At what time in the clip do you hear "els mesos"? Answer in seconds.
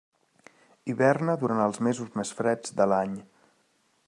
1.67-2.11